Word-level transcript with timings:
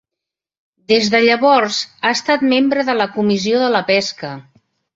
Des 0.91 1.09
de 1.15 1.21
llavors 1.25 1.77
ha 2.01 2.13
estat 2.19 2.47
membre 2.55 2.87
de 2.89 2.99
la 3.03 3.09
Comissió 3.19 3.63
de 3.67 3.71
la 3.77 3.87
pesca. 3.95 4.35